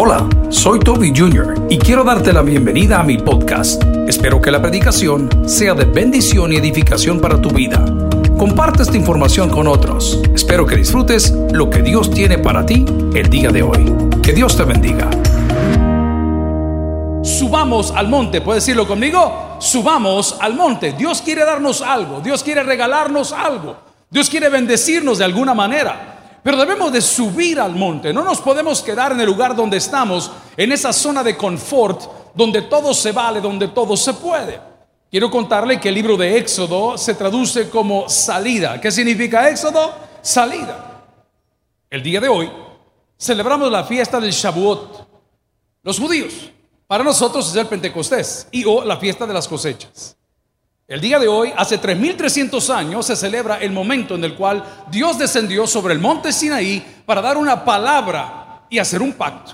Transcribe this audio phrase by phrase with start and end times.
[0.00, 1.66] Hola, soy Toby Jr.
[1.68, 3.82] y quiero darte la bienvenida a mi podcast.
[4.06, 7.84] Espero que la predicación sea de bendición y edificación para tu vida.
[8.38, 10.22] Comparte esta información con otros.
[10.32, 13.92] Espero que disfrutes lo que Dios tiene para ti el día de hoy.
[14.22, 15.10] Que Dios te bendiga.
[17.24, 19.56] Subamos al monte, ¿puedes decirlo conmigo?
[19.58, 20.92] Subamos al monte.
[20.92, 23.76] Dios quiere darnos algo, Dios quiere regalarnos algo,
[24.08, 26.17] Dios quiere bendecirnos de alguna manera.
[26.42, 28.12] Pero debemos de subir al monte.
[28.12, 32.62] No nos podemos quedar en el lugar donde estamos, en esa zona de confort, donde
[32.62, 34.60] todo se vale, donde todo se puede.
[35.10, 38.78] Quiero contarle que el libro de Éxodo se traduce como salida.
[38.80, 39.94] ¿Qué significa Éxodo?
[40.20, 41.06] Salida.
[41.88, 42.50] El día de hoy
[43.18, 45.08] celebramos la fiesta del Shavuot.
[45.82, 46.50] Los judíos,
[46.86, 50.17] para nosotros es el Pentecostés y o la fiesta de las cosechas.
[50.88, 55.18] El día de hoy, hace 3300 años, se celebra el momento en el cual Dios
[55.18, 59.52] descendió sobre el monte Sinaí para dar una palabra y hacer un pacto.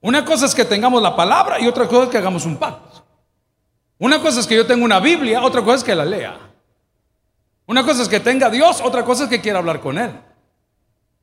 [0.00, 3.04] Una cosa es que tengamos la palabra y otra cosa es que hagamos un pacto.
[3.98, 6.38] Una cosa es que yo tenga una Biblia, otra cosa es que la lea.
[7.66, 10.12] Una cosa es que tenga Dios, otra cosa es que quiera hablar con Él.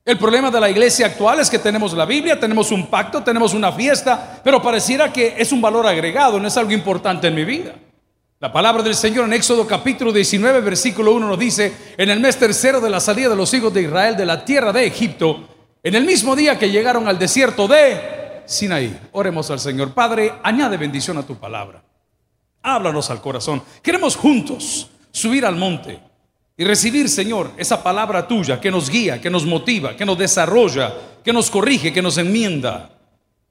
[0.05, 3.55] El problema de la iglesia actual es que tenemos la Biblia, tenemos un pacto, tenemos
[3.55, 7.44] una fiesta, pero pareciera que es un valor agregado, no es algo importante en mi
[7.44, 7.73] vida.
[8.39, 12.36] La palabra del Señor en Éxodo capítulo 19, versículo 1 nos dice, en el mes
[12.38, 15.47] tercero de la salida de los hijos de Israel de la tierra de Egipto,
[15.81, 19.00] en el mismo día que llegaron al desierto de Sinaí.
[19.13, 19.94] Oremos al Señor.
[19.94, 21.81] Padre, añade bendición a tu palabra.
[22.61, 23.63] Háblanos al corazón.
[23.81, 25.97] Queremos juntos subir al monte
[26.58, 30.94] y recibir, Señor, esa palabra tuya que nos guía, que nos motiva, que nos desarrolla,
[31.23, 32.89] que nos corrige, que nos enmienda.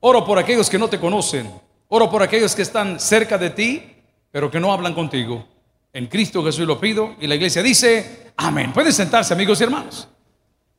[0.01, 1.51] Oro por aquellos que no te conocen.
[1.89, 3.94] Oro por aquellos que están cerca de ti
[4.35, 5.47] pero que no hablan contigo.
[5.93, 8.73] En Cristo Jesús lo pido y la iglesia dice, amén.
[8.73, 10.09] Pueden sentarse amigos y hermanos.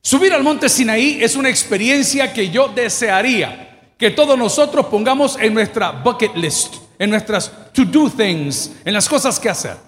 [0.02, 5.54] Subir al monte Sinaí es una experiencia que yo desearía que todos nosotros pongamos en
[5.54, 9.78] nuestra bucket list, en nuestras to do things, en las cosas que hacer.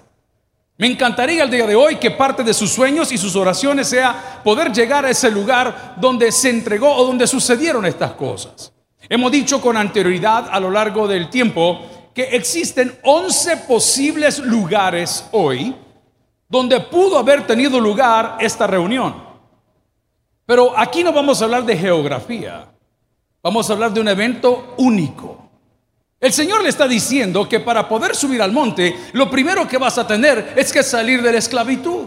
[0.79, 4.41] Me encantaría el día de hoy que parte de sus sueños y sus oraciones sea
[4.43, 8.73] poder llegar a ese lugar donde se entregó o donde sucedieron estas cosas.
[9.11, 15.73] Hemos dicho con anterioridad a lo largo del tiempo que existen 11 posibles lugares hoy
[16.49, 19.23] donde pudo haber tenido lugar esta reunión.
[20.45, 22.73] Pero aquí no vamos a hablar de geografía,
[23.41, 25.49] vamos a hablar de un evento único.
[26.19, 29.97] El Señor le está diciendo que para poder subir al monte, lo primero que vas
[29.97, 32.07] a tener es que salir de la esclavitud.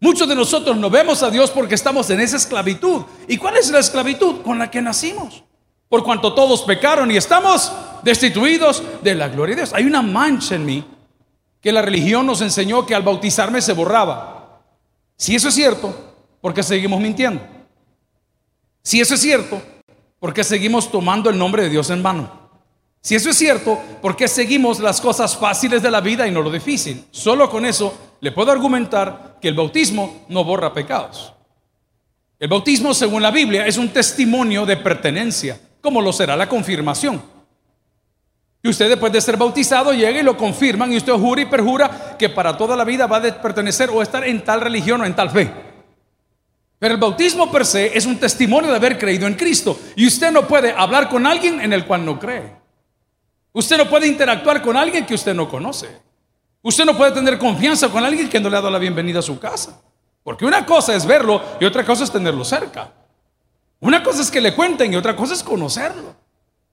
[0.00, 3.04] Muchos de nosotros no vemos a Dios porque estamos en esa esclavitud.
[3.26, 4.42] ¿Y cuál es la esclavitud?
[4.42, 5.44] Con la que nacimos.
[5.90, 7.72] Por cuanto todos pecaron y estamos
[8.04, 9.74] destituidos de la gloria de Dios.
[9.74, 10.84] Hay una mancha en mí
[11.60, 14.62] que la religión nos enseñó que al bautizarme se borraba.
[15.16, 15.92] Si eso es cierto,
[16.40, 17.42] ¿por qué seguimos mintiendo?
[18.82, 19.60] Si eso es cierto,
[20.20, 22.38] ¿por qué seguimos tomando el nombre de Dios en vano?
[23.02, 26.40] Si eso es cierto, ¿por qué seguimos las cosas fáciles de la vida y no
[26.40, 27.04] lo difícil?
[27.10, 31.32] Solo con eso le puedo argumentar que el bautismo no borra pecados.
[32.38, 37.22] El bautismo, según la Biblia, es un testimonio de pertenencia, como lo será la confirmación.
[38.62, 42.16] Y usted después de ser bautizado llega y lo confirman y usted jura y perjura
[42.18, 45.14] que para toda la vida va a pertenecer o estar en tal religión o en
[45.14, 45.50] tal fe.
[46.78, 49.78] Pero el bautismo per se es un testimonio de haber creído en Cristo.
[49.96, 52.54] Y usted no puede hablar con alguien en el cual no cree.
[53.52, 55.88] Usted no puede interactuar con alguien que usted no conoce.
[56.62, 59.22] Usted no puede tener confianza con alguien que no le ha dado la bienvenida a
[59.22, 59.80] su casa.
[60.22, 62.92] Porque una cosa es verlo y otra cosa es tenerlo cerca.
[63.80, 66.14] Una cosa es que le cuenten y otra cosa es conocerlo.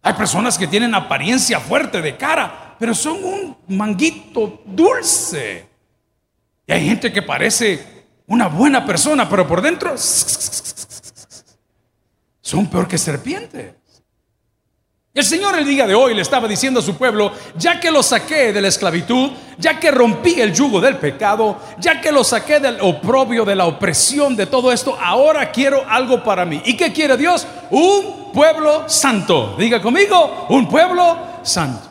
[0.02, 5.68] Hay personas que tienen apariencia fuerte de cara, pero son un manguito dulce.
[6.66, 9.96] Y hay gente que parece una buena persona, pero por dentro
[12.42, 13.77] son peor que serpientes.
[15.18, 18.04] El Señor el día de hoy le estaba diciendo a su pueblo, ya que lo
[18.04, 22.60] saqué de la esclavitud, ya que rompí el yugo del pecado, ya que lo saqué
[22.60, 26.62] del oprobio, de la opresión, de todo esto, ahora quiero algo para mí.
[26.66, 27.48] ¿Y qué quiere Dios?
[27.72, 29.56] Un pueblo santo.
[29.58, 31.90] Diga conmigo, un pueblo santo.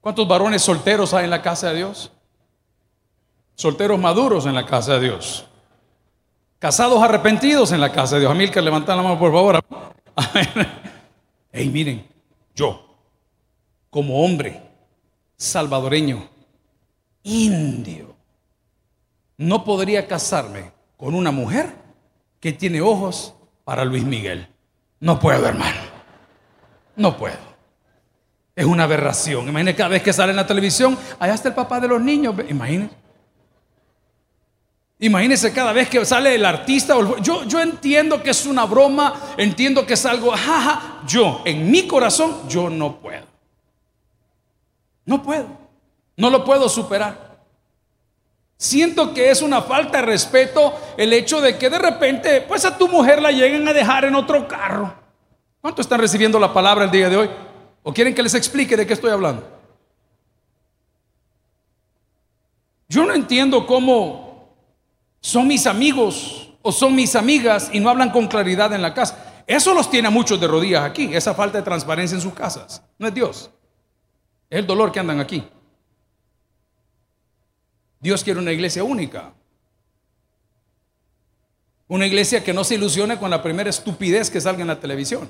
[0.00, 2.12] ¿Cuántos varones solteros hay en la casa de Dios?
[3.56, 5.44] Solteros maduros en la casa de Dios.
[6.60, 8.30] Casados arrepentidos en la casa de Dios.
[8.30, 9.60] Amilcar, levanta la mano por favor.
[11.56, 12.04] Hey, miren,
[12.52, 12.96] yo,
[13.88, 14.60] como hombre
[15.36, 16.28] salvadoreño,
[17.22, 18.16] indio,
[19.36, 21.72] no podría casarme con una mujer
[22.40, 24.48] que tiene ojos para Luis Miguel.
[24.98, 25.78] No puedo, hermano.
[26.96, 27.38] No puedo.
[28.56, 29.48] Es una aberración.
[29.48, 32.34] Imagínense cada vez que sale en la televisión, allá está el papá de los niños.
[32.48, 32.96] Imagínense.
[35.00, 36.94] Imagínense cada vez que sale el artista.
[37.20, 41.00] Yo, yo entiendo que es una broma, entiendo que es algo, jaja.
[41.06, 43.26] Yo, en mi corazón, yo no puedo.
[45.04, 45.46] No puedo.
[46.16, 47.34] No lo puedo superar.
[48.56, 52.78] Siento que es una falta de respeto el hecho de que de repente, pues a
[52.78, 54.94] tu mujer la lleguen a dejar en otro carro.
[55.60, 57.30] ¿Cuánto están recibiendo la palabra el día de hoy?
[57.82, 59.46] ¿O quieren que les explique de qué estoy hablando?
[62.88, 64.23] Yo no entiendo cómo
[65.24, 69.42] son mis amigos o son mis amigas y no hablan con claridad en la casa.
[69.46, 72.82] Eso los tiene a muchos de rodillas aquí, esa falta de transparencia en sus casas.
[72.98, 73.50] No es Dios.
[74.50, 75.42] Es el dolor que andan aquí.
[78.00, 79.32] Dios quiere una iglesia única.
[81.88, 85.26] Una iglesia que no se ilusione con la primera estupidez que salga en la televisión.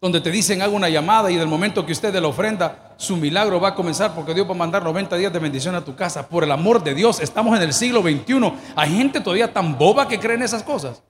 [0.00, 3.16] Donde te dicen haga una llamada y del momento que usted de la ofrenda, su
[3.16, 5.94] milagro va a comenzar porque Dios va a mandar 90 días de bendición a tu
[5.94, 6.26] casa.
[6.26, 8.52] Por el amor de Dios, estamos en el siglo XXI.
[8.76, 11.02] Hay gente todavía tan boba que cree en esas cosas.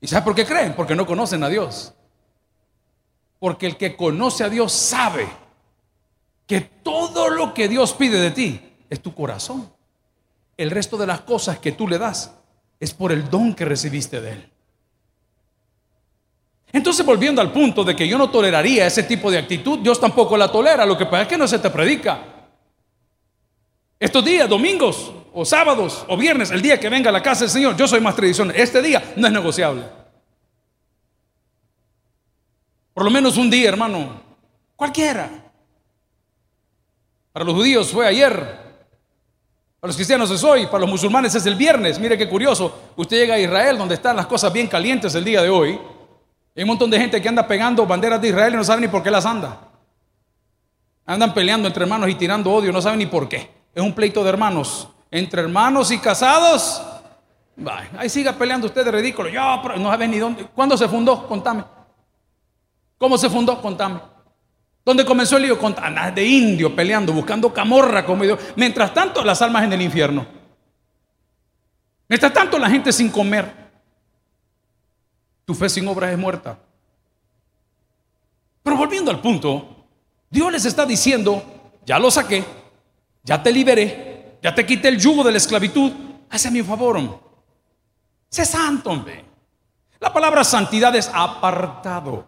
[0.00, 0.74] ¿Y sabe por qué creen?
[0.74, 1.94] Porque no conocen a Dios.
[3.38, 5.28] Porque el que conoce a Dios sabe
[6.46, 9.72] que todo lo que Dios pide de ti es tu corazón.
[10.56, 12.32] El resto de las cosas que tú le das
[12.80, 14.53] es por el don que recibiste de Él.
[16.74, 20.36] Entonces, volviendo al punto de que yo no toleraría ese tipo de actitud, Dios tampoco
[20.36, 20.84] la tolera.
[20.84, 22.18] Lo que pasa es que no se te predica.
[23.96, 27.50] Estos días, domingos o sábados o viernes, el día que venga a la casa del
[27.50, 28.56] Señor, yo soy más tradicional.
[28.56, 29.84] Este día no es negociable.
[32.92, 34.20] Por lo menos un día, hermano.
[34.74, 35.30] Cualquiera.
[37.32, 38.32] Para los judíos fue ayer,
[39.78, 42.00] para los cristianos es hoy, para los musulmanes es el viernes.
[42.00, 42.90] Mire qué curioso.
[42.96, 45.78] Usted llega a Israel, donde están las cosas bien calientes el día de hoy.
[46.56, 48.88] Hay un montón de gente que anda pegando banderas de Israel y no sabe ni
[48.88, 49.58] por qué las anda.
[51.04, 53.50] Andan peleando entre hermanos y tirando odio, no saben ni por qué.
[53.74, 54.88] Es un pleito de hermanos.
[55.10, 56.82] Entre hermanos y casados.
[57.98, 59.28] ahí siga peleando usted de ridículo.
[59.28, 59.40] Yo
[59.76, 60.46] no sabe ni dónde.
[60.46, 61.26] ¿Cuándo se fundó?
[61.26, 61.64] Contame.
[62.98, 63.60] ¿Cómo se fundó?
[63.60, 64.00] Contame.
[64.84, 65.74] Donde comenzó el lío con
[66.14, 68.38] de indio peleando, buscando camorra como Dios.
[68.54, 70.26] Mientras tanto, las almas en el infierno.
[72.08, 73.63] Mientras tanto, la gente sin comer.
[75.44, 76.58] Tu fe sin obras es muerta.
[78.62, 79.86] Pero volviendo al punto,
[80.30, 81.42] Dios les está diciendo,
[81.84, 82.44] ya lo saqué,
[83.22, 85.92] ya te liberé, ya te quité el yugo de la esclavitud,
[86.30, 87.20] hazme un favor.
[88.28, 89.24] Sé santo, hombre.
[90.00, 92.26] La palabra santidad es apartado.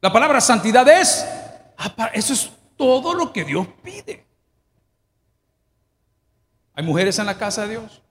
[0.00, 1.26] La palabra santidad es,
[2.12, 4.26] eso es todo lo que Dios pide.
[6.74, 8.02] ¿Hay mujeres en la casa de Dios?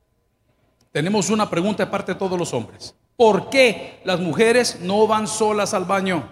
[0.91, 2.95] Tenemos una pregunta de parte de todos los hombres.
[3.17, 6.31] ¿Por qué las mujeres no van solas al baño?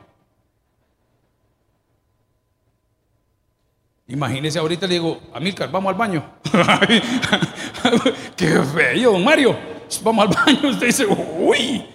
[4.08, 6.24] Imagínese ahorita le digo, Amílcar, vamos al baño.
[8.36, 9.58] Qué bello, don Mario.
[10.04, 10.70] Vamos al baño.
[10.70, 11.86] Usted dice, uy,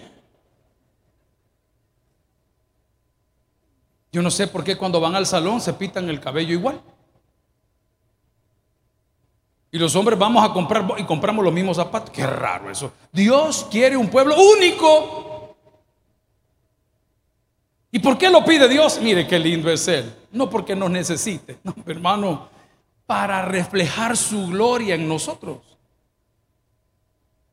[4.11, 6.81] Yo no sé por qué cuando van al salón se pitan el cabello igual.
[9.71, 12.11] Y los hombres vamos a comprar y compramos los mismos zapatos.
[12.11, 12.93] Qué raro eso.
[13.13, 15.57] Dios quiere un pueblo único.
[17.91, 18.99] ¿Y por qué lo pide Dios?
[19.01, 20.15] Mire qué lindo es Él.
[20.33, 22.49] No porque nos necesite, no, hermano,
[23.07, 25.59] para reflejar su gloria en nosotros.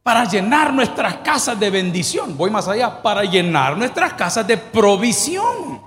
[0.04, 2.38] Para llenar nuestras casas de bendición.
[2.38, 5.82] Voy más allá, para llenar nuestras casas de provisión.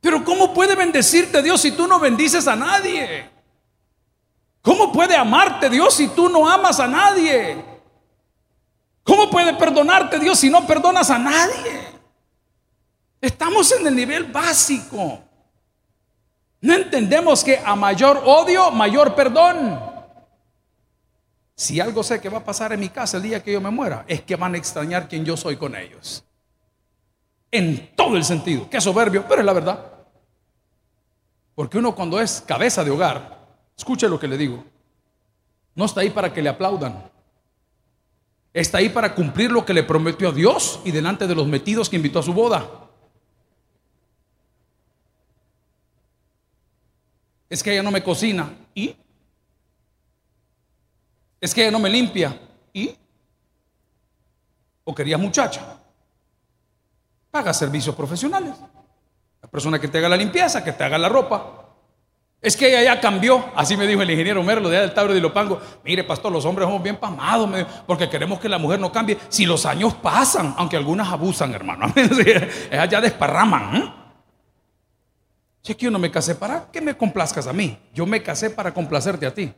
[0.00, 3.33] Pero ¿cómo puede bendecirte Dios si tú no bendices a nadie?
[4.64, 7.62] ¿Cómo puede amarte Dios si tú no amas a nadie?
[9.02, 11.86] ¿Cómo puede perdonarte Dios si no perdonas a nadie?
[13.20, 15.18] Estamos en el nivel básico.
[16.62, 19.78] No entendemos que a mayor odio, mayor perdón.
[21.54, 23.68] Si algo sé que va a pasar en mi casa el día que yo me
[23.68, 26.24] muera, es que van a extrañar quien yo soy con ellos.
[27.50, 28.70] En todo el sentido.
[28.70, 29.92] Qué soberbio, pero es la verdad.
[31.54, 33.43] Porque uno cuando es cabeza de hogar,
[33.76, 34.64] escuche lo que le digo,
[35.74, 37.10] no está ahí para que le aplaudan.
[38.52, 41.90] Está ahí para cumplir lo que le prometió a Dios y delante de los metidos
[41.90, 42.88] que invitó a su boda.
[47.50, 48.52] Es que ella no me cocina.
[48.74, 48.94] ¿Y?
[51.40, 52.40] Es que ella no me limpia.
[52.72, 52.96] ¿Y?
[54.84, 55.78] ¿O querías muchacha?
[57.32, 58.54] Paga servicios profesionales.
[59.42, 61.63] La persona que te haga la limpieza, que te haga la ropa.
[62.44, 65.18] Es que ella ya cambió, así me dijo el ingeniero Merlo de del Tauro de
[65.18, 65.58] Ilopango.
[65.82, 67.48] Mire, pastor, los hombres somos bien pamados,
[67.86, 69.16] porque queremos que la mujer no cambie.
[69.30, 73.76] Si los años pasan, aunque algunas abusan, hermano, ellas ya desparraman.
[73.76, 73.94] ¿eh?
[75.64, 78.50] Es que yo no me casé para que me complazcas a mí, yo me casé
[78.50, 79.50] para complacerte a ti.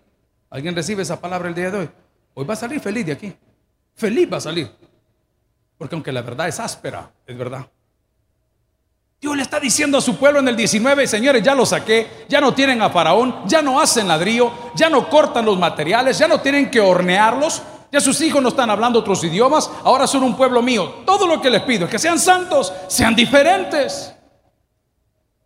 [0.49, 1.91] ¿Alguien recibe esa palabra el día de hoy?
[2.35, 3.35] Hoy va a salir feliz de aquí.
[3.97, 4.71] Feliz va a salir.
[5.77, 7.67] Porque aunque la verdad es áspera, es verdad.
[9.21, 12.41] Dios le está diciendo a su pueblo en el 19, señores, ya lo saqué, ya
[12.41, 16.41] no tienen a Faraón, ya no hacen ladrillo, ya no cortan los materiales, ya no
[16.41, 20.61] tienen que hornearlos, ya sus hijos no están hablando otros idiomas, ahora son un pueblo
[20.61, 20.97] mío.
[21.07, 24.13] Todo lo que les pido es que sean santos, sean diferentes.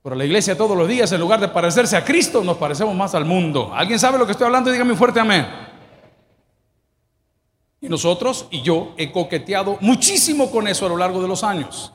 [0.02, 3.14] Pero la iglesia todos los días, en lugar de parecerse a Cristo, nos parecemos más
[3.14, 3.70] al mundo.
[3.72, 4.72] ¿Alguien sabe lo que estoy hablando?
[4.72, 5.46] Dígame fuerte amén.
[7.82, 11.92] Y nosotros y yo he coqueteado muchísimo con eso a lo largo de los años.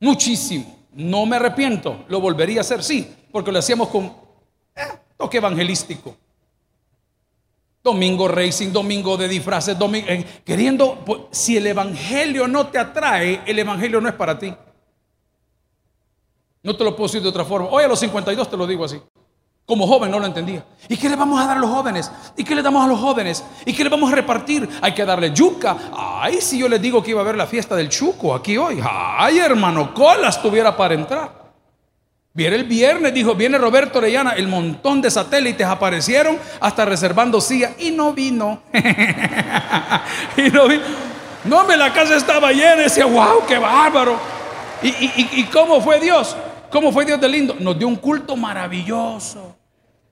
[0.00, 0.77] Muchísimo.
[0.98, 2.04] No me arrepiento.
[2.08, 4.06] Lo volvería a hacer, sí, porque lo hacíamos con
[4.74, 4.80] eh,
[5.16, 6.16] toque evangelístico.
[7.84, 13.42] Domingo racing, domingo de disfraces, domingo, eh, queriendo, pues, si el evangelio no te atrae,
[13.46, 14.52] el evangelio no es para ti.
[16.64, 17.68] No te lo puedo decir de otra forma.
[17.68, 19.00] Hoy a los 52 te lo digo así.
[19.68, 20.64] Como joven no lo entendía.
[20.88, 22.10] ¿Y qué le vamos a dar a los jóvenes?
[22.38, 23.44] ¿Y qué le damos a los jóvenes?
[23.66, 24.66] ¿Y qué le vamos a repartir?
[24.80, 25.76] Hay que darle yuca.
[25.94, 28.80] Ay, si yo les digo que iba a haber la fiesta del chuco aquí hoy.
[28.82, 31.52] Ay, hermano, colas tuviera para entrar.
[32.32, 37.72] Viene el viernes, dijo, viene Roberto Orellana, el montón de satélites aparecieron hasta reservando silla
[37.78, 38.62] y no vino.
[38.72, 40.82] y no vino.
[41.44, 44.16] No, me la casa estaba llena, decía, wow, qué bárbaro.
[44.82, 46.34] ¿Y, y, y cómo fue Dios?
[46.70, 47.54] ¿Cómo fue Dios de lindo?
[47.60, 49.57] Nos dio un culto maravilloso.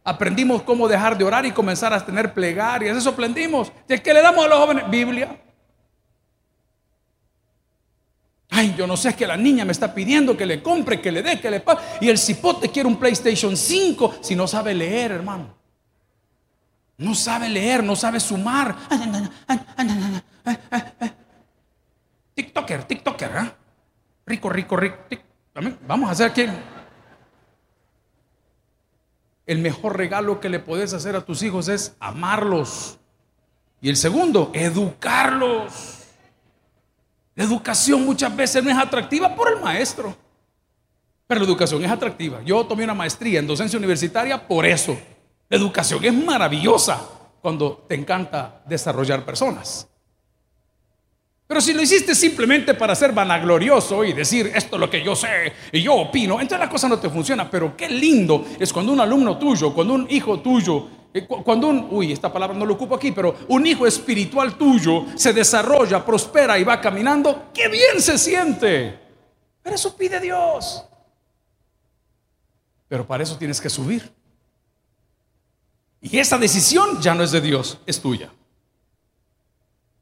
[0.09, 2.97] Aprendimos cómo dejar de orar y comenzar a tener plegarias.
[2.97, 3.73] Eso aprendimos.
[3.89, 4.89] ¿Qué le damos a los jóvenes?
[4.89, 5.37] Biblia.
[8.51, 11.11] Ay, yo no sé, es que la niña me está pidiendo que le compre, que
[11.11, 11.81] le dé, que le pague.
[12.01, 15.57] Y el cipote quiere un PlayStation 5 si no sabe leer, hermano.
[16.99, 18.77] No sabe leer, no sabe sumar.
[22.33, 23.53] TikToker, TikToker, ¿eh?
[24.25, 24.99] Rico, rico, rico.
[25.85, 26.49] Vamos a hacer que
[29.47, 32.99] el mejor regalo que le puedes hacer a tus hijos es amarlos.
[33.81, 36.03] Y el segundo, educarlos.
[37.35, 40.17] La educación muchas veces no es atractiva por el maestro.
[41.27, 42.43] Pero la educación es atractiva.
[42.45, 44.99] Yo tomé una maestría en docencia universitaria por eso.
[45.49, 47.01] La educación es maravillosa
[47.41, 49.89] cuando te encanta desarrollar personas.
[51.47, 55.15] Pero si lo hiciste simplemente para ser vanaglorioso y decir esto es lo que yo
[55.15, 57.49] sé y yo opino, entonces la cosa no te funciona.
[57.49, 61.87] Pero qué lindo es cuando un alumno tuyo, cuando un hijo tuyo, eh, cuando un,
[61.91, 66.59] uy, esta palabra no lo ocupo aquí, pero un hijo espiritual tuyo se desarrolla, prospera
[66.59, 68.99] y va caminando, qué bien se siente.
[69.63, 70.85] Pero eso pide Dios.
[72.89, 74.13] Pero para eso tienes que subir.
[76.01, 78.33] Y esa decisión ya no es de Dios, es tuya.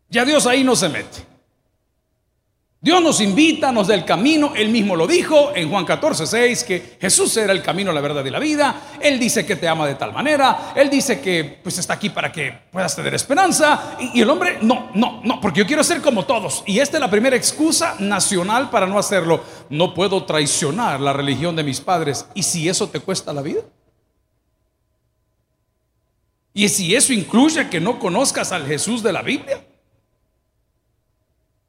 [0.09, 1.34] Ya Dios ahí no se mete.
[2.85, 6.65] Dios nos invita, nos da el camino, Él mismo lo dijo en Juan 14, 6,
[6.65, 8.99] que Jesús era el camino, la verdad y la vida.
[9.01, 12.31] Él dice que te ama de tal manera, Él dice que pues está aquí para
[12.31, 13.97] que puedas tener esperanza.
[13.99, 16.63] Y, y el hombre, no, no, no, porque yo quiero ser como todos.
[16.67, 19.43] Y esta es la primera excusa nacional para no hacerlo.
[19.71, 22.27] No puedo traicionar la religión de mis padres.
[22.35, 23.63] ¿Y si eso te cuesta la vida?
[26.53, 29.65] ¿Y si eso incluye que no conozcas al Jesús de la Biblia?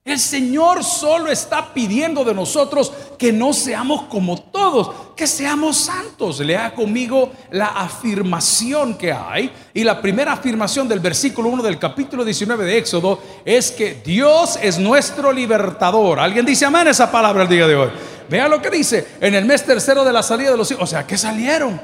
[0.06, 6.40] El Señor solo está pidiendo de nosotros que no seamos como todos, que seamos santos.
[6.42, 9.52] Lea conmigo la afirmación que hay.
[9.74, 14.60] Y la primera afirmación del versículo 1 del capítulo 19 de Éxodo es que Dios
[14.62, 16.20] es nuestro libertador.
[16.20, 17.90] ¿Alguien dice amén esa palabra el día de hoy?
[18.30, 20.84] Vea lo que dice en el mes tercero de la salida de los hijos.
[20.84, 21.82] O sea, que salieron.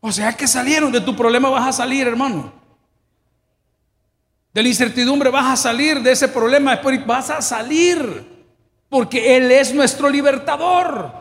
[0.00, 2.65] O sea, que salieron de tu problema vas a salir, hermano.
[4.56, 8.24] De la incertidumbre vas a salir, de ese problema vas a salir,
[8.88, 11.12] porque Él es nuestro libertador.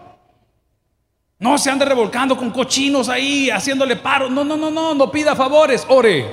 [1.39, 4.30] No se ande revolcando con cochinos ahí, haciéndole paro.
[4.30, 5.86] No, no, no, no, no pida favores.
[5.89, 6.25] Ore,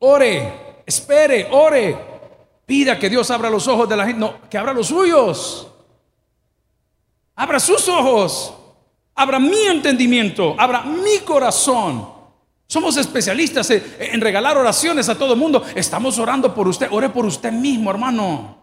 [0.00, 1.96] ore, espere, ore.
[2.66, 4.20] Pida que Dios abra los ojos de la gente.
[4.20, 5.66] No, que abra los suyos.
[7.34, 8.52] Abra sus ojos.
[9.14, 10.54] Abra mi entendimiento.
[10.58, 12.19] Abra mi corazón
[12.70, 15.64] somos especialistas en regalar oraciones a todo el mundo.
[15.74, 16.86] Estamos orando por usted.
[16.92, 18.58] Ore por usted mismo, hermano.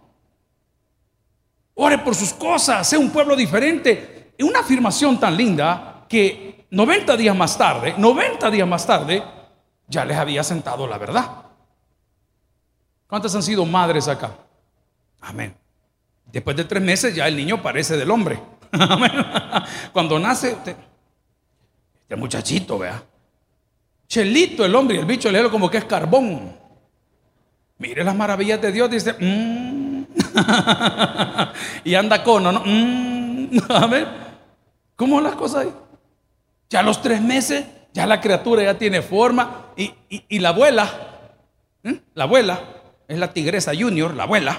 [1.74, 2.88] Ore por sus cosas.
[2.88, 4.32] Sea un pueblo diferente.
[4.40, 9.22] Una afirmación tan linda que 90 días más tarde, 90 días más tarde,
[9.90, 11.30] ya les había sentado la verdad.
[13.08, 14.38] ¿Cuántas han sido madres acá?
[15.20, 15.54] Amén.
[16.32, 18.42] Después de tres meses ya el niño parece del hombre.
[18.72, 19.12] Amén.
[19.92, 23.04] Cuando nace, este muchachito, vea.
[24.08, 26.56] Chelito el hombre y el bicho le como que es carbón.
[27.80, 30.04] Mire las maravillas de Dios, dice, mmm.
[31.84, 32.64] y anda con, ¿no?
[32.66, 33.58] Mm.
[33.70, 34.08] A ver,
[34.96, 35.74] ¿cómo las cosas ahí?
[36.70, 40.90] Ya a los tres meses Ya la criatura ya tiene forma y, la abuela,
[42.14, 42.60] la abuela,
[43.08, 44.58] es la tigresa junior, la abuela,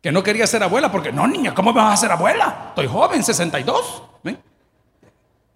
[0.00, 2.66] que no quería ser abuela porque, no niña, ¿cómo me vas a ser abuela?
[2.68, 4.02] Estoy joven, 62.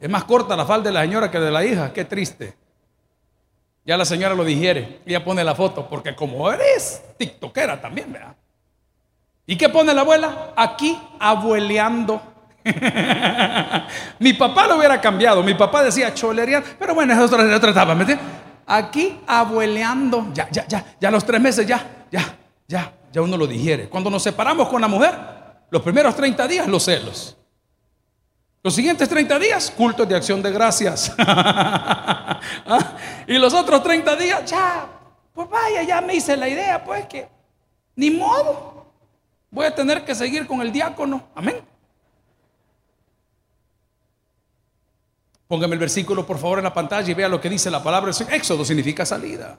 [0.01, 2.57] Es más corta la falda de la señora que de la hija, qué triste.
[3.91, 8.37] Ya la señora lo digiere, ella pone la foto, porque como eres tiktokera también, ¿verdad?
[9.45, 10.53] ¿Y qué pone la abuela?
[10.57, 12.23] Aquí abueleando.
[14.21, 17.93] mi papá lo hubiera cambiado, mi papá decía cholería, pero bueno, es otra, otra etapa,
[17.97, 18.25] ¿me entiendes?
[18.65, 22.23] Aquí abueleando, ya, ya, ya, ya los tres meses, ya, ya,
[22.69, 23.89] ya, ya uno lo digiere.
[23.89, 25.19] Cuando nos separamos con la mujer,
[25.69, 27.40] los primeros 30 días los celos.
[28.63, 31.13] Los siguientes 30 días, cultos de acción de gracias.
[32.67, 34.89] Ah, y los otros 30 días, ya,
[35.35, 37.29] pues vaya, ya me hice la idea, pues que
[37.97, 38.87] ni modo.
[39.51, 41.29] Voy a tener que seguir con el diácono.
[41.35, 41.61] Amén.
[45.47, 48.11] Póngame el versículo por favor en la pantalla y vea lo que dice la palabra.
[48.31, 49.59] Éxodo significa salida.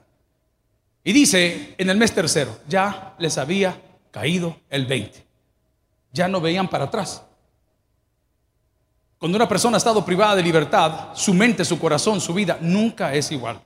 [1.03, 3.79] Y dice en el mes tercero, ya les había
[4.09, 5.23] caído el 20.
[6.13, 7.23] Ya no veían para atrás.
[9.21, 13.13] Cuando una persona ha estado privada de libertad, su mente, su corazón, su vida nunca
[13.13, 13.61] es igual.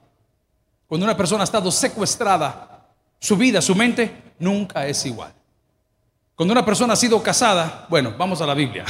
[0.85, 5.33] Cuando una persona ha estado secuestrada, su vida, su mente nunca es igual.
[6.35, 8.83] Cuando una persona ha sido casada, bueno, vamos a la Biblia.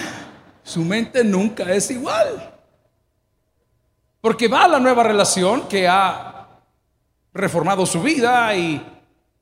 [0.62, 2.50] su mente nunca es igual.
[4.22, 6.48] Porque va a la nueva relación que ha
[7.34, 8.82] reformado su vida y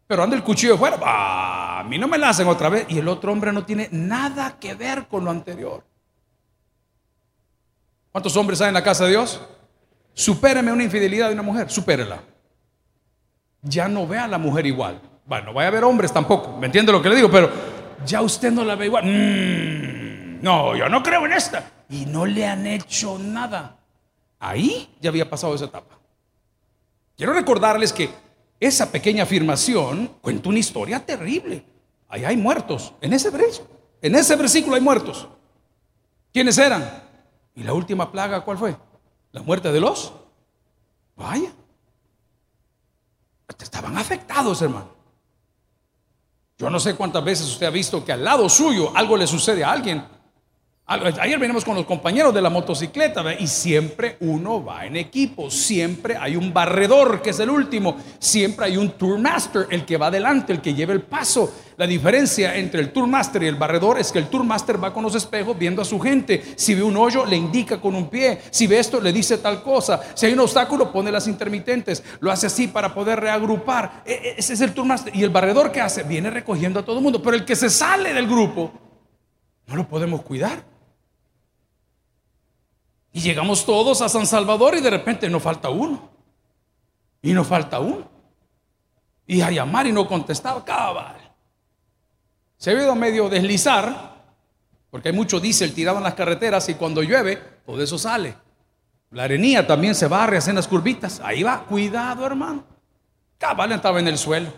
[0.08, 0.98] pero anda el cuchillo de fuera,
[1.78, 4.58] a mí no me la hacen otra vez y el otro hombre no tiene nada
[4.58, 5.87] que ver con lo anterior.
[8.18, 9.40] ¿Cuántos hombres hay en la casa de Dios?
[10.12, 12.20] Supéreme una infidelidad de una mujer, supérela.
[13.62, 15.00] Ya no ve a la mujer igual.
[15.24, 17.30] Bueno, no vaya a ver hombres tampoco, ¿me entiende lo que le digo?
[17.30, 17.48] Pero
[18.04, 19.04] ya usted no la ve igual.
[19.04, 21.70] Mm, no, yo no creo en esta.
[21.90, 23.76] Y no le han hecho nada.
[24.40, 25.96] Ahí ya había pasado esa etapa.
[27.16, 28.10] Quiero recordarles que
[28.58, 31.62] esa pequeña afirmación cuenta una historia terrible.
[32.08, 32.94] Ahí hay muertos.
[33.00, 33.70] En ese versículo,
[34.02, 35.28] en ese versículo hay muertos.
[36.32, 37.06] ¿Quiénes eran?
[37.58, 38.76] ¿Y la última plaga cuál fue?
[39.32, 40.12] La muerte de los.
[41.16, 41.52] Vaya.
[43.58, 44.90] Estaban afectados, hermano.
[46.56, 49.64] Yo no sé cuántas veces usted ha visto que al lado suyo algo le sucede
[49.64, 50.06] a alguien
[50.90, 56.16] Ayer venimos con los compañeros de la motocicleta y siempre uno va en equipo, siempre
[56.16, 60.50] hay un barredor que es el último, siempre hay un tourmaster, el que va adelante,
[60.50, 61.52] el que lleva el paso.
[61.76, 65.14] La diferencia entre el tourmaster y el barredor es que el tourmaster va con los
[65.14, 66.42] espejos viendo a su gente.
[66.56, 68.40] Si ve un hoyo, le indica con un pie.
[68.48, 70.00] Si ve esto, le dice tal cosa.
[70.14, 72.02] Si hay un obstáculo, pone las intermitentes.
[72.20, 74.04] Lo hace así para poder reagrupar.
[74.06, 75.14] E, e, ese es el tourmaster.
[75.14, 77.22] Y el barredor que hace, viene recogiendo a todo el mundo.
[77.22, 78.72] Pero el que se sale del grupo,
[79.66, 80.77] no lo podemos cuidar.
[83.18, 86.08] Y llegamos todos a San Salvador y de repente nos falta uno.
[87.20, 88.08] Y nos falta uno.
[89.26, 91.16] Y a llamar y no contestaba, cabal.
[92.58, 94.22] Se a medio deslizar,
[94.88, 98.36] porque hay mucho diésel tirado en las carreteras y cuando llueve, todo eso sale.
[99.10, 101.20] La arenía también se barre, hacen las curvitas.
[101.24, 102.62] Ahí va, cuidado hermano.
[103.36, 104.52] Cabal estaba en el suelo.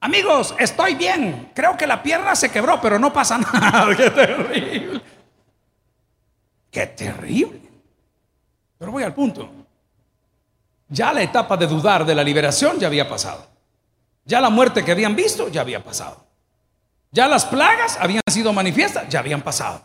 [0.00, 1.50] Amigos, estoy bien.
[1.54, 3.86] Creo que la pierna se quebró, pero no pasa nada.
[3.96, 4.69] Qué terrible.
[6.70, 7.60] Qué terrible.
[8.78, 9.50] Pero voy al punto.
[10.88, 13.46] Ya la etapa de dudar de la liberación ya había pasado.
[14.24, 16.24] Ya la muerte que habían visto ya había pasado.
[17.12, 19.84] Ya las plagas habían sido manifiestas, ya habían pasado.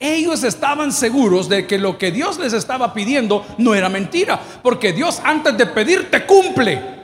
[0.00, 4.92] Ellos estaban seguros de que lo que Dios les estaba pidiendo no era mentira, porque
[4.92, 6.98] Dios antes de pedirte cumple.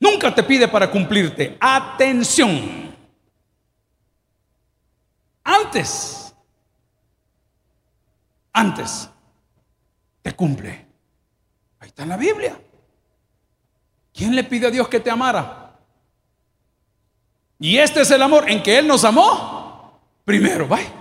[0.00, 1.56] Nunca te pide para cumplirte.
[1.60, 2.94] Atención.
[5.44, 6.17] Antes
[8.58, 9.08] antes
[10.22, 10.86] te cumple.
[11.80, 12.58] Ahí está en la Biblia.
[14.12, 15.76] ¿Quién le pide a Dios que te amara?
[17.60, 20.00] Y este es el amor en que Él nos amó.
[20.24, 20.92] Primero, vaya.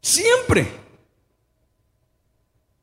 [0.00, 0.70] Siempre.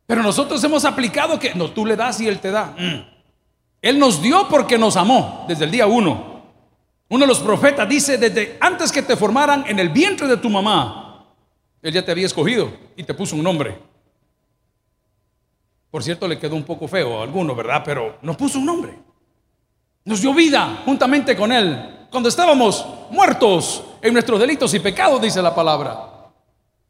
[0.08, 2.76] Pero nosotros hemos aplicado que no, tú le das y Él te da.
[2.78, 3.16] Mm.
[3.82, 6.42] Él nos dio porque nos amó desde el día uno.
[7.08, 10.50] Uno de los profetas dice, desde antes que te formaran en el vientre de tu
[10.50, 11.05] mamá,
[11.86, 13.78] él ya te había escogido y te puso un nombre.
[15.92, 17.84] Por cierto, le quedó un poco feo a alguno, ¿verdad?
[17.86, 18.98] Pero nos puso un nombre.
[20.04, 22.08] Nos dio vida juntamente con Él.
[22.10, 26.32] Cuando estábamos muertos en nuestros delitos y pecados, dice la palabra.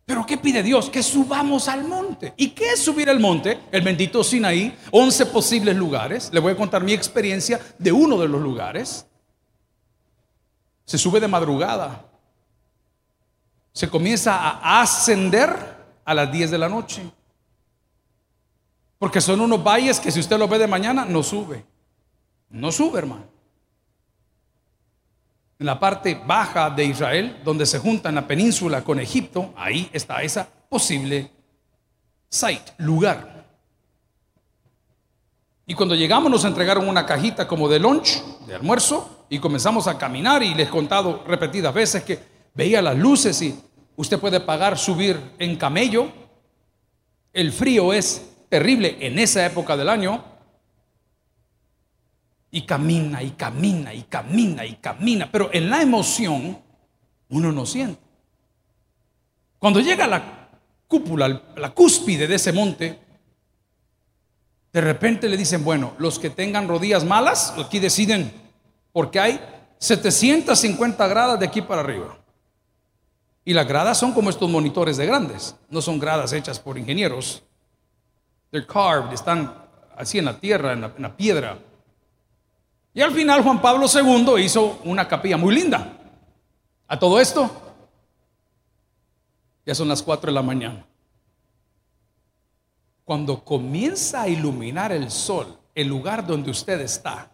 [0.06, 0.90] Pero ¿qué pide Dios?
[0.90, 2.34] Que subamos al monte.
[2.38, 3.60] ¿Y qué es subir al monte?
[3.74, 6.30] El bendito Sinaí, 11 posibles lugares.
[6.32, 9.06] Le voy a contar mi experiencia de uno de los lugares.
[10.86, 12.15] Se sube de madrugada
[13.76, 15.50] se comienza a ascender
[16.06, 17.04] a las 10 de la noche.
[18.98, 21.66] Porque son unos valles que si usted los ve de mañana, no sube.
[22.52, 23.26] No sube, hermano.
[25.60, 30.24] En la parte baja de Israel, donde se junta la península con Egipto, ahí está
[30.24, 31.30] esa posible
[32.30, 33.46] site, lugar.
[35.66, 39.98] Y cuando llegamos nos entregaron una cajita como de lunch, de almuerzo, y comenzamos a
[39.98, 43.56] caminar y les he contado repetidas veces que veía las luces y
[43.98, 46.12] usted puede pagar subir en camello.
[47.32, 50.24] El frío es terrible en esa época del año.
[52.50, 56.58] Y camina y camina y camina y camina, pero en la emoción
[57.30, 58.00] uno no siente.
[59.60, 60.50] Cuando llega a la
[60.88, 63.00] cúpula, la cúspide de ese monte,
[64.72, 68.32] de repente le dicen, bueno, los que tengan rodillas malas, aquí deciden,
[68.94, 69.40] porque hay
[69.80, 72.25] 750 gradas de aquí para arriba.
[73.48, 77.44] Y las gradas son como estos monitores de grandes, no son gradas hechas por ingenieros.
[78.50, 79.54] They're carved, están
[79.96, 81.60] así en la tierra, en la, piedra.
[82.92, 85.96] Y al final Juan Pablo II hizo una capilla muy linda.
[86.88, 87.52] A todo esto,
[89.64, 90.84] ya son las 4 de la mañana.
[93.04, 97.30] Cuando comienza a iluminar el sol, el lugar donde usted está,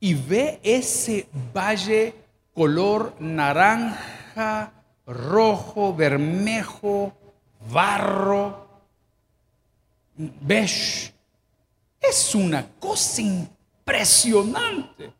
[0.00, 2.14] y ve ese valle
[2.52, 4.72] color naranja,
[5.06, 7.12] rojo, bermejo,
[7.72, 8.66] barro,
[10.16, 11.12] beige.
[12.00, 15.12] Es una cosa impresionante.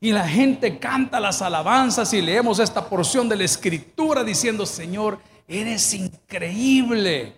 [0.00, 5.18] Y la gente canta las alabanzas y leemos esta porción de la escritura diciendo, Señor,
[5.48, 7.34] eres increíble.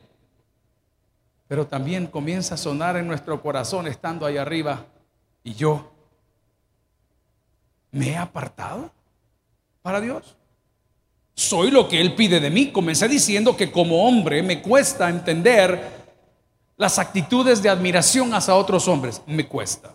[1.46, 4.84] Pero también comienza a sonar en nuestro corazón estando ahí arriba.
[5.44, 5.90] Y yo,
[7.90, 8.90] ¿me he apartado
[9.80, 10.36] para Dios?
[11.38, 12.72] Soy lo que Él pide de mí.
[12.72, 15.80] Comencé diciendo que como hombre me cuesta entender
[16.76, 19.22] las actitudes de admiración hacia otros hombres.
[19.24, 19.94] Me cuesta.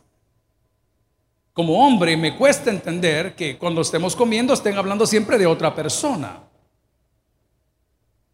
[1.52, 6.44] Como hombre me cuesta entender que cuando estemos comiendo estén hablando siempre de otra persona.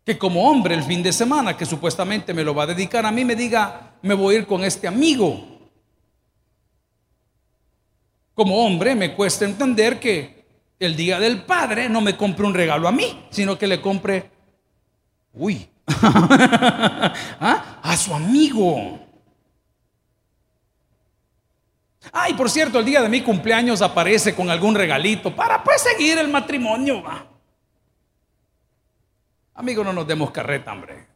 [0.05, 3.11] Que como hombre el fin de semana, que supuestamente me lo va a dedicar a
[3.11, 5.47] mí, me diga, me voy a ir con este amigo.
[8.35, 10.38] Como hombre me cuesta entender que
[10.79, 14.31] el día del padre no me compre un regalo a mí, sino que le compre,
[15.33, 15.69] uy,
[16.01, 17.79] ¿Ah?
[17.81, 18.99] a su amigo.
[22.11, 26.17] Ay, por cierto, el día de mi cumpleaños aparece con algún regalito para pues seguir
[26.17, 27.03] el matrimonio.
[29.53, 31.07] Amigo, no nos demos carreta, hombre.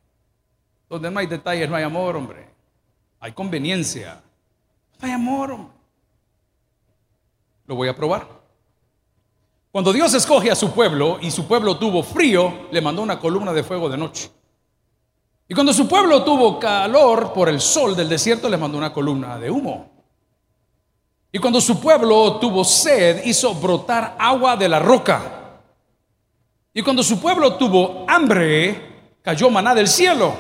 [0.90, 2.48] Donde no hay detalles, no hay amor, hombre.
[3.20, 4.22] Hay conveniencia.
[5.00, 5.74] No hay amor, hombre.
[7.66, 8.43] Lo voy a probar.
[9.74, 13.52] Cuando Dios escoge a su pueblo y su pueblo tuvo frío, le mandó una columna
[13.52, 14.30] de fuego de noche.
[15.48, 19.40] Y cuando su pueblo tuvo calor por el sol del desierto, le mandó una columna
[19.40, 19.90] de humo.
[21.32, 25.64] Y cuando su pueblo tuvo sed, hizo brotar agua de la roca.
[26.72, 30.36] Y cuando su pueblo tuvo hambre, cayó maná del cielo.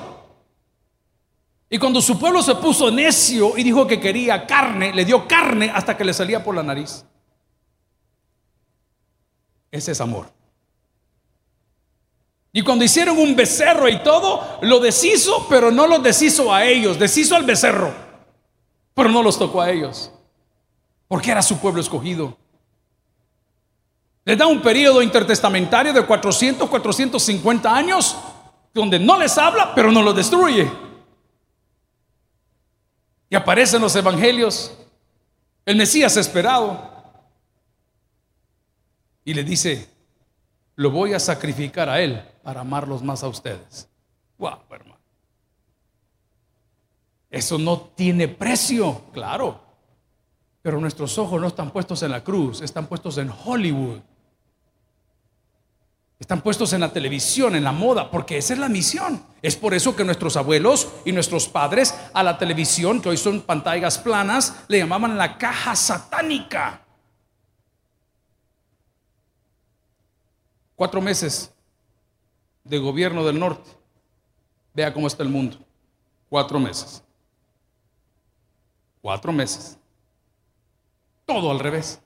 [1.71, 5.71] Y cuando su pueblo se puso necio y dijo que quería carne, le dio carne
[5.73, 7.03] hasta que le salía por la nariz.
[9.73, 10.27] Ese es amor.
[12.51, 16.99] Y cuando hicieron un becerro y todo, lo deshizo, pero no lo deshizo a ellos,
[16.99, 17.91] deshizo al becerro,
[18.93, 20.11] pero no los tocó a ellos,
[21.07, 22.37] porque era su pueblo escogido.
[24.25, 28.15] Les da un periodo intertestamentario de 400, 450 años,
[28.75, 30.71] donde no les habla, pero no los destruye.
[33.27, 34.71] Y aparecen los evangelios,
[35.65, 36.92] el Mesías esperado,
[39.25, 39.89] y le dice,
[40.75, 43.87] lo voy a sacrificar a él para amarlos más a ustedes.
[44.37, 44.99] Wow, hermano.
[47.29, 49.59] Eso no tiene precio, claro.
[50.61, 53.99] Pero nuestros ojos no están puestos en la cruz, están puestos en Hollywood.
[56.19, 59.21] Están puestos en la televisión, en la moda, porque esa es la misión.
[59.41, 63.41] Es por eso que nuestros abuelos y nuestros padres a la televisión, que hoy son
[63.41, 66.82] pantallas planas, le llamaban la caja satánica.
[70.83, 71.49] Cuatro meses
[72.65, 73.71] de gobierno del norte.
[74.73, 75.57] Vea cómo está el mundo.
[76.27, 77.01] Cuatro meses.
[79.01, 79.77] Cuatro meses.
[81.25, 82.01] Todo al revés.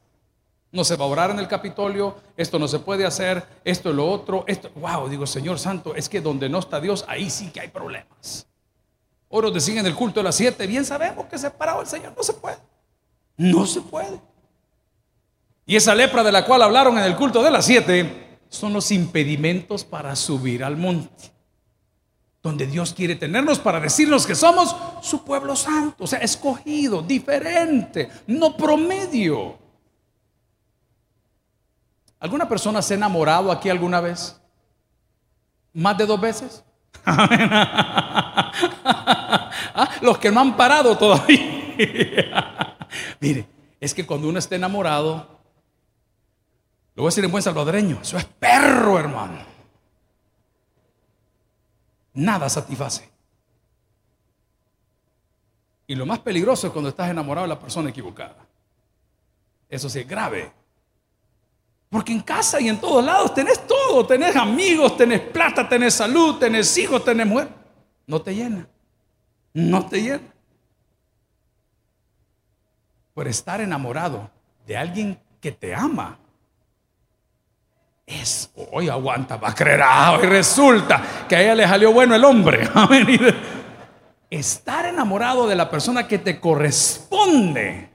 [0.72, 3.94] No se va a orar en el Capitolio, esto no se puede hacer, esto y
[3.96, 4.70] lo otro, esto.
[4.76, 8.46] Wow, digo, Señor Santo, es que donde no está Dios, ahí sí que hay problemas.
[9.30, 12.34] Oros deciden el culto de las siete, bien sabemos que separado el Señor, no se
[12.34, 12.60] puede.
[13.38, 14.22] No se puede.
[15.66, 18.92] Y esa lepra de la cual hablaron en el culto de las siete son los
[18.92, 21.32] impedimentos para subir al monte.
[22.44, 28.10] donde Dios quiere tenernos para decirnos que somos su pueblo santo, o sea, escogido, diferente,
[28.26, 29.58] no promedio.
[32.20, 34.40] ¿Alguna persona se ha enamorado aquí alguna vez?
[35.74, 36.64] ¿Más de dos veces?
[39.80, 41.38] Ah, los que no han parado todavía.
[43.20, 43.48] Mire,
[43.80, 45.37] es que cuando uno está enamorado,
[46.98, 49.38] lo voy a decir en buen salvadoreño, eso es perro, hermano.
[52.16, 53.08] Nada satisface.
[55.86, 58.48] Y lo más peligroso es cuando estás enamorado de la persona equivocada.
[59.70, 60.52] Eso sí es grave.
[61.88, 66.40] Porque en casa y en todos lados tenés todo, tenés amigos, tenés plata, tenés salud,
[66.40, 67.50] tenés hijos, tenés mujer.
[68.08, 68.68] No te llena,
[69.54, 70.34] no te llena.
[73.14, 74.32] Por estar enamorado
[74.66, 76.18] de alguien que te ama,
[78.08, 82.16] es, hoy aguanta, va a creer, ah, hoy resulta que a ella le salió bueno
[82.16, 82.68] el hombre.
[84.32, 87.92] Estar enamorado de la persona que te corresponde.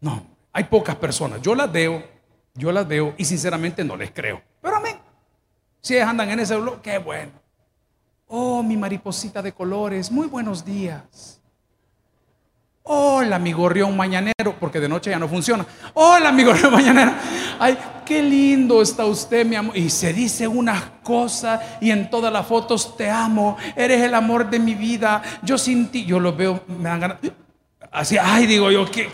[0.00, 1.40] No, hay pocas personas.
[1.40, 2.12] Yo las veo
[2.54, 4.42] yo las veo y sinceramente no les creo.
[4.60, 4.98] Pero amén.
[5.80, 7.32] Si ellas andan en ese blog, qué bueno.
[8.26, 11.40] Oh, mi mariposita de colores, muy buenos días.
[12.84, 15.64] Hola, mi gorrión mañanero, porque de noche ya no funciona.
[15.94, 17.12] Hola, mi gorrión mañanero.
[18.04, 19.76] Qué lindo está usted, mi amor.
[19.76, 23.56] Y se dice unas cosas y en todas las fotos te amo.
[23.76, 25.22] Eres el amor de mi vida.
[25.42, 27.18] Yo sin yo lo veo, me dan ganas.
[27.90, 29.10] Así, ay, digo yo, que.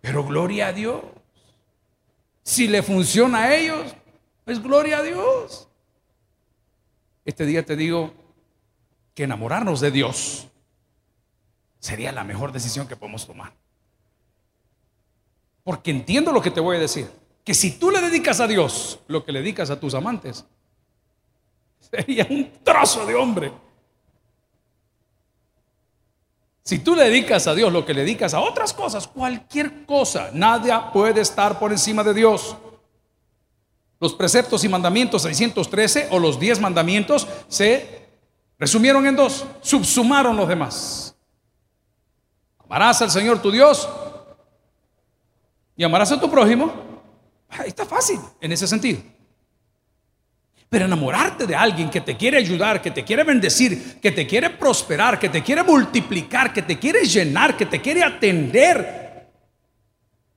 [0.00, 1.02] Pero gloria a Dios.
[2.42, 3.94] Si le funciona a ellos,
[4.44, 5.68] pues gloria a Dios.
[7.24, 8.14] Este día te digo
[9.14, 10.48] que enamorarnos de Dios
[11.78, 13.52] sería la mejor decisión que podemos tomar.
[15.62, 17.10] Porque entiendo lo que te voy a decir.
[17.48, 20.44] Que si tú le dedicas a Dios lo que le dedicas a tus amantes,
[21.80, 23.50] sería un trozo de hombre.
[26.62, 30.28] Si tú le dedicas a Dios lo que le dedicas a otras cosas, cualquier cosa,
[30.34, 32.54] nada puede estar por encima de Dios.
[33.98, 38.10] Los preceptos y mandamientos 613 o los 10 mandamientos se
[38.58, 41.16] resumieron en dos, subsumaron los demás.
[42.58, 43.88] Amarás al Señor tu Dios
[45.78, 46.87] y amarás a tu prójimo.
[47.66, 49.00] Está fácil en ese sentido.
[50.68, 54.50] Pero enamorarte de alguien que te quiere ayudar, que te quiere bendecir, que te quiere
[54.50, 59.30] prosperar, que te quiere multiplicar, que te quiere llenar, que te quiere atender,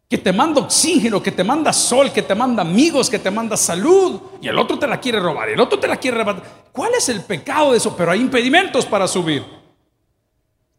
[0.07, 3.57] que te manda oxígeno, que te manda sol, que te manda amigos, que te manda
[3.57, 6.41] salud, y el otro te la quiere robar, el otro te la quiere robar.
[6.71, 7.95] ¿Cuál es el pecado de eso?
[7.97, 9.43] Pero hay impedimentos para subir.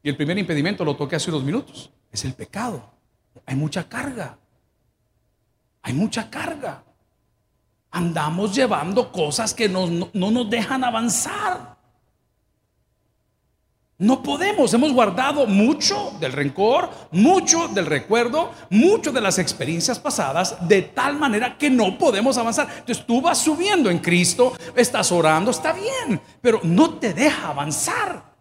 [0.02, 1.90] Y el primer impedimento lo toqué hace unos minutos.
[2.10, 2.90] Es el pecado.
[3.46, 4.38] Hay mucha carga.
[5.82, 6.82] Hay mucha carga
[7.92, 11.76] andamos llevando cosas que no, nos dejan avanzar.
[13.98, 20.56] No podemos, hemos guardado mucho del rencor, mucho del recuerdo, mucho de las experiencias pasadas,
[20.66, 22.66] de tal manera que no podemos avanzar.
[22.68, 28.32] Entonces tú vas subiendo en Cristo, estás orando, está bien, pero no te deja avanzar.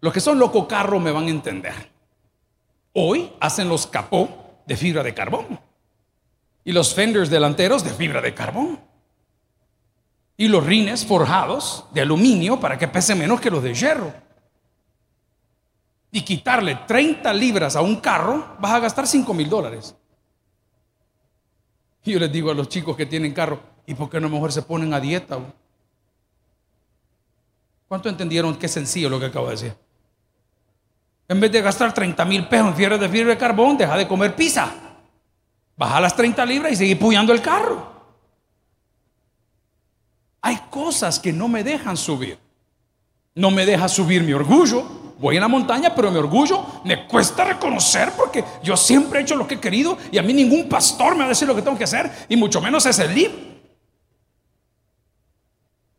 [0.00, 1.90] Los que son loco carro me van a entender.
[2.94, 5.58] Hoy hacen los capó de fibra de carbón
[6.68, 8.78] y los fenders delanteros de fibra de carbón.
[10.36, 14.12] Y los rines forjados de aluminio para que pese menos que los de hierro.
[16.12, 19.96] Y quitarle 30 libras a un carro, vas a gastar 5 mil dólares.
[22.04, 24.52] Y yo les digo a los chicos que tienen carro, ¿y por qué no mejor
[24.52, 25.38] se ponen a dieta?
[27.88, 29.74] ¿Cuánto entendieron qué sencillo lo que acabo de decir?
[31.28, 34.08] En vez de gastar 30 mil pesos en fibra de fibra de carbón, deja de
[34.08, 34.72] comer pizza.
[35.76, 37.86] Baja las 30 libras y seguir puyando el carro.
[40.40, 42.38] Hay cosas que no me dejan subir.
[43.34, 44.82] No me deja subir mi orgullo.
[45.18, 49.36] Voy en la montaña, pero mi orgullo me cuesta reconocer porque yo siempre he hecho
[49.36, 51.62] lo que he querido y a mí ningún pastor me va a decir lo que
[51.62, 53.36] tengo que hacer y mucho menos ese libro.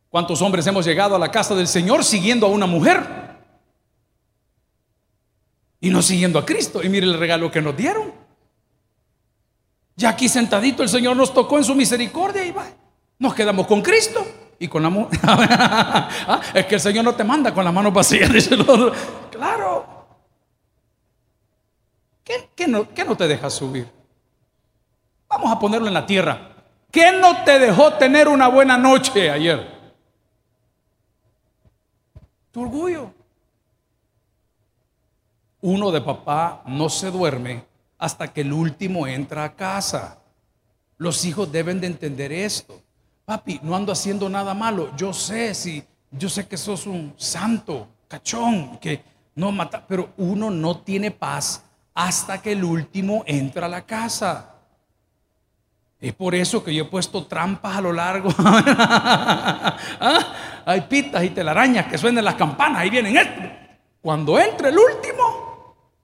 [0.09, 3.28] ¿Cuántos hombres hemos llegado a la casa del Señor siguiendo a una mujer?
[5.81, 6.83] Y no siguiendo a Cristo.
[6.83, 8.11] Y mire el regalo que nos dieron.
[9.95, 12.65] Ya aquí sentadito el Señor nos tocó en su misericordia y va.
[13.17, 14.25] Nos quedamos con Cristo
[14.57, 14.89] y con la
[15.23, 18.93] ah, es que el Señor no te manda con las manos vacías, dice el otro.
[19.29, 19.99] Claro.
[22.55, 23.87] ¿Qué, no, ¿Qué no te deja subir?
[25.27, 26.55] Vamos a ponerlo en la tierra.
[26.91, 29.79] ¿Qué no te dejó tener una buena noche ayer?
[32.51, 33.13] Tu orgullo.
[35.62, 37.63] Uno de papá no se duerme
[37.98, 40.19] hasta que el último entra a casa.
[40.98, 42.82] Los hijos deben de entender esto.
[43.26, 44.95] Papi, no ando haciendo nada malo.
[44.95, 49.04] Yo sé si yo sé que sos un santo, cachón, que
[49.36, 54.56] no mata, pero uno no tiene paz hasta que el último entra a la casa.
[56.00, 58.30] Es por eso que yo he puesto trampas a lo largo.
[58.39, 60.34] ¿Ah?
[60.65, 63.15] Hay pitas y telarañas que suenen las campanas, ahí vienen.
[64.02, 65.18] Cuando entra el último,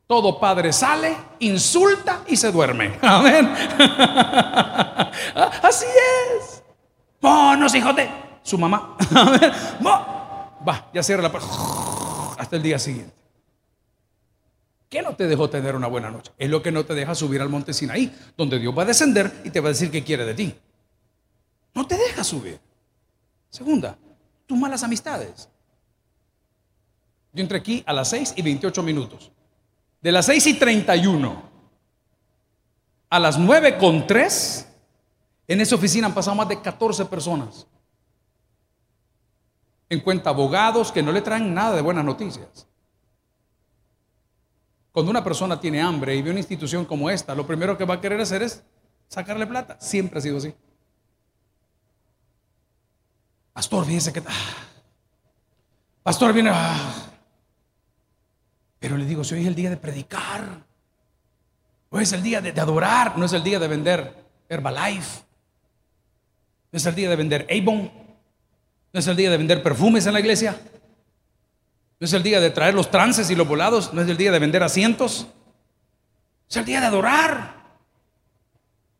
[0.07, 2.97] todo padre sale, insulta y se duerme.
[3.01, 3.47] Amén.
[5.63, 6.63] Así es.
[7.21, 8.09] Monos, hijos de
[8.43, 8.95] su mamá.
[10.67, 11.49] Va, ya cierra la puerta.
[12.37, 13.13] Hasta el día siguiente.
[14.89, 16.31] ¿Qué no te dejó tener una buena noche?
[16.37, 19.41] Es lo que no te deja subir al monte Sinaí, donde Dios va a descender
[19.43, 20.55] y te va a decir qué quiere de ti.
[21.73, 22.59] No te deja subir.
[23.49, 23.97] Segunda,
[24.45, 25.49] tus malas amistades.
[27.33, 29.31] Yo entré aquí a las 6 y 28 minutos.
[30.05, 31.41] De las 6 y 31
[33.09, 34.67] a las 9 con 3,
[35.47, 37.65] en esa oficina han pasado más de 14 personas.
[39.89, 42.67] En cuenta abogados que no le traen nada de buenas noticias.
[44.91, 47.95] Cuando una persona tiene hambre y ve una institución como esta, lo primero que va
[47.95, 48.63] a querer hacer es
[49.07, 49.75] sacarle plata.
[49.81, 50.53] Siempre ha sido así.
[53.53, 54.19] Pastor, fíjese que...
[54.19, 54.67] Ah,
[56.03, 56.51] pastor, viene...
[56.53, 57.14] Ah.
[58.85, 60.63] Pero le digo, si hoy es el día de predicar,
[61.89, 64.13] hoy es el día de, adorar, no es el día de vender
[64.47, 65.23] Herbalife,
[66.71, 67.91] no es el día de vender Avon,
[68.93, 70.55] no es el día de vender perfumes en la iglesia.
[71.99, 74.31] No es el día de traer los trances y los volados, no es el día
[74.31, 75.25] de vender asientos,
[76.47, 77.55] es el día de adorar.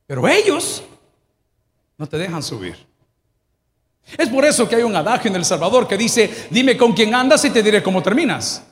[0.07, 0.81] Pero ellos
[1.95, 2.75] no te dejan subir.
[4.17, 7.13] Es por eso que hay un adagio en El Salvador que dice, dime con quién
[7.13, 8.63] andas y te diré cómo terminas.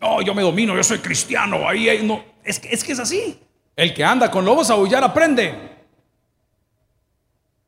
[0.00, 2.22] No, yo me domino, yo soy cristiano, ahí, no.
[2.44, 3.40] Es que, es que es así.
[3.74, 5.76] El que anda con lobos a aullar aprende.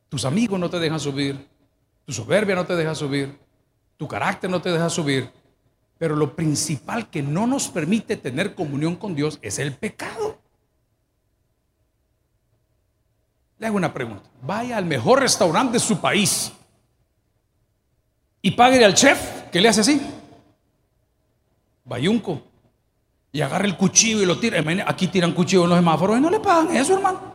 [0.08, 1.48] Tus amigos no te dejan subir,
[2.06, 3.38] tu soberbia no te deja subir,
[3.98, 5.30] tu carácter no te deja subir,
[5.98, 10.38] pero lo principal que no nos permite tener comunión con Dios es el pecado.
[13.58, 14.30] Le hago una pregunta.
[14.40, 16.52] Vaya al mejor restaurante de su país
[18.40, 20.00] y pague al chef que le hace así.
[21.88, 22.42] Bayunco.
[23.32, 24.62] Y agarra el cuchillo y lo tira.
[24.86, 27.34] Aquí tiran cuchillo en los semáforos y no le pagan eso, hermano.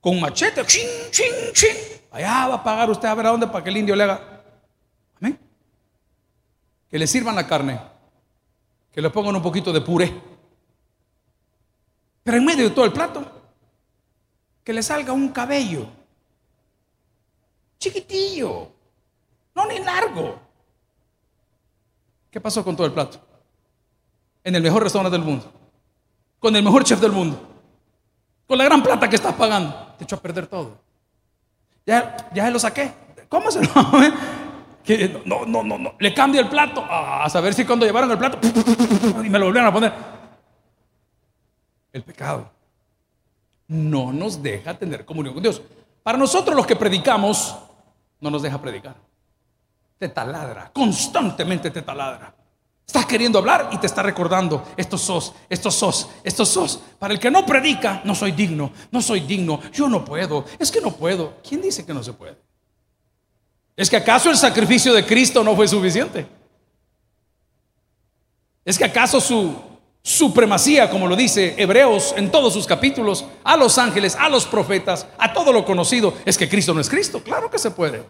[0.00, 0.64] Con machete.
[0.66, 1.76] Chin, chin, chin.
[2.10, 4.36] Allá va a pagar usted a ver a dónde para que el indio le haga
[6.88, 7.80] que le sirvan la carne,
[8.92, 10.12] que le pongan un poquito de puré.
[12.22, 13.24] Pero en medio de todo el plato,
[14.64, 15.88] que le salga un cabello
[17.78, 18.72] chiquitillo,
[19.54, 20.40] no ni largo.
[22.30, 23.20] ¿Qué pasó con todo el plato?
[24.46, 25.52] En el mejor restaurante del mundo,
[26.38, 27.36] con el mejor chef del mundo,
[28.46, 30.78] con la gran plata que estás pagando, te echó a perder todo.
[31.84, 32.92] Ya, ya lo saqué.
[33.28, 33.68] ¿Cómo se lo?
[34.84, 38.08] que no, no, no, no, le cambio el plato, ah, a saber si cuando llevaron
[38.08, 38.38] el plato
[39.24, 39.92] y me lo volvieron a poner.
[41.92, 42.48] El pecado
[43.66, 45.60] no nos deja tener comunión con Dios.
[46.04, 47.56] Para nosotros los que predicamos,
[48.20, 48.94] no nos deja predicar.
[49.98, 52.32] Te taladra, constantemente te taladra.
[52.86, 56.80] Estás queriendo hablar y te está recordando, estos sos, estos sos, estos sos.
[56.98, 60.70] Para el que no predica, no soy digno, no soy digno, yo no puedo, es
[60.70, 61.34] que no puedo.
[61.46, 62.36] ¿Quién dice que no se puede?
[63.74, 66.26] ¿Es que acaso el sacrificio de Cristo no fue suficiente?
[68.64, 69.54] ¿Es que acaso su
[70.00, 75.08] supremacía, como lo dice Hebreos en todos sus capítulos, a los ángeles, a los profetas,
[75.18, 77.20] a todo lo conocido, es que Cristo no es Cristo?
[77.22, 78.08] Claro que se puede.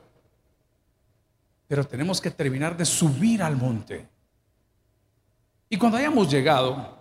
[1.67, 4.16] Pero tenemos que terminar de subir al monte.
[5.69, 6.97] Y cuando hayamos llegado,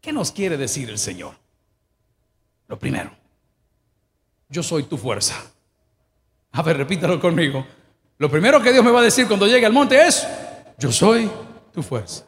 [0.00, 1.34] ¿qué nos quiere decir el Señor?
[2.68, 3.10] Lo primero,
[4.48, 5.34] yo soy tu fuerza.
[6.52, 7.66] A ver, repítalo conmigo.
[8.18, 10.26] Lo primero que Dios me va a decir cuando llegue al monte es,
[10.78, 11.30] yo soy
[11.72, 12.24] tu fuerza.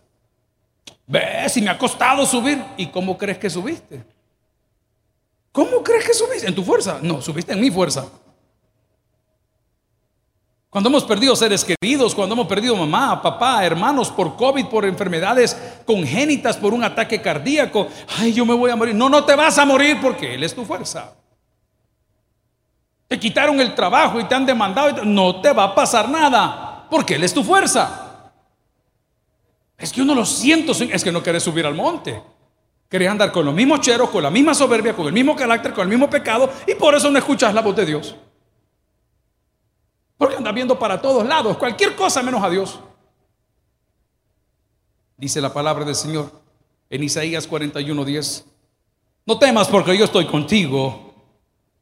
[1.07, 2.63] Ve, si me ha costado subir.
[2.77, 4.05] ¿Y cómo crees que subiste?
[5.51, 6.47] ¿Cómo crees que subiste?
[6.47, 6.99] ¿En tu fuerza?
[7.03, 8.07] No, subiste en mi fuerza.
[10.71, 15.57] Cuando hemos perdido seres queridos, cuando hemos perdido mamá, papá, hermanos por COVID, por enfermedades
[15.87, 17.89] congénitas, por un ataque cardíaco,
[18.19, 18.95] ay, yo me voy a morir.
[18.95, 21.15] No, no te vas a morir porque Él es tu fuerza.
[23.07, 25.05] Te quitaron el trabajo y te han demandado.
[25.07, 28.33] No te va a pasar nada, porque Él es tu fuerza.
[29.79, 32.23] Es que uno lo siento, es que no querés subir al monte.
[32.91, 35.85] Querés andar con los mismos cheros, con la misma soberbia, con el mismo carácter, con
[35.85, 38.15] el mismo pecado, y por eso no escuchas la voz de Dios.
[40.19, 42.81] Porque andas viendo para todos lados, cualquier cosa menos a Dios.
[45.17, 46.31] Dice la palabra del Señor
[46.91, 48.45] en Isaías 41:10.
[49.25, 51.15] No temas porque yo estoy contigo.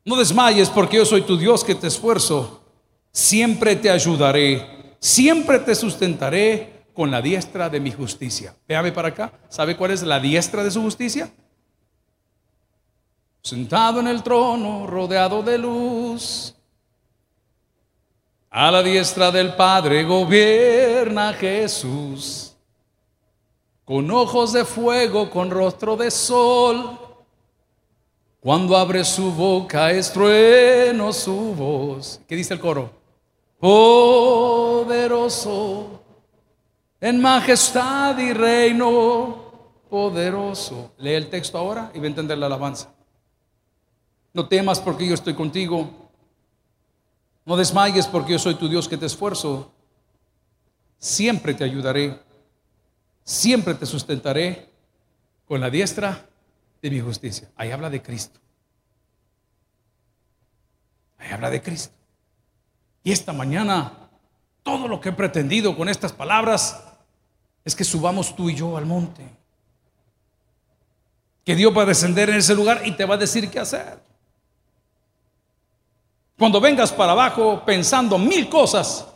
[0.04, 2.62] No desmayes porque yo soy tu Dios que te esfuerzo.
[3.12, 8.54] siempre te ayudaré, siempre te sustentaré con la diestra de mi justicia.
[8.68, 9.32] Véame para acá.
[9.48, 11.32] ¿Sabe cuál es la diestra de su justicia?
[13.40, 16.55] Sentado en el trono, rodeado de luz.
[18.50, 22.54] A la diestra del Padre gobierna Jesús.
[23.84, 26.98] Con ojos de fuego, con rostro de sol.
[28.40, 32.20] Cuando abre su boca es trueno su voz.
[32.28, 32.90] ¿Qué dice el coro?
[33.58, 35.26] Poderoso,
[37.00, 39.46] en majestad y reino
[39.88, 40.92] poderoso.
[40.98, 42.92] Lee el texto ahora y va a entender la alabanza.
[44.32, 46.05] No temas porque yo estoy contigo.
[47.46, 49.72] No desmayes porque yo soy tu Dios que te esfuerzo.
[50.98, 52.20] Siempre te ayudaré.
[53.22, 54.68] Siempre te sustentaré
[55.46, 56.28] con la diestra
[56.82, 57.48] de mi justicia.
[57.56, 58.40] Ahí habla de Cristo.
[61.18, 61.94] Ahí habla de Cristo.
[63.04, 63.92] Y esta mañana,
[64.64, 66.82] todo lo que he pretendido con estas palabras
[67.64, 69.22] es que subamos tú y yo al monte.
[71.44, 74.00] Que Dios va a descender en ese lugar y te va a decir qué hacer.
[76.38, 79.06] Cuando vengas para abajo pensando mil cosas,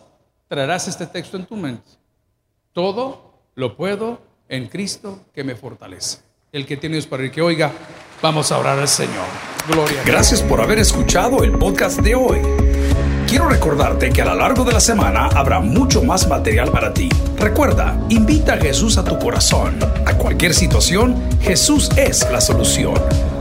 [0.48, 1.90] traerás este texto en tu mente.
[2.72, 6.20] Todo lo puedo en Cristo que me fortalece.
[6.50, 7.72] El que tiene Dios para el que oiga,
[8.22, 9.26] vamos a orar al Señor.
[9.68, 10.02] Gloria.
[10.06, 12.40] Gracias por haber escuchado el podcast de hoy.
[13.28, 17.10] Quiero recordarte que a lo largo de la semana habrá mucho más material para ti.
[17.36, 19.78] Recuerda, invita a Jesús a tu corazón.
[20.06, 22.94] A cualquier situación, Jesús es la solución.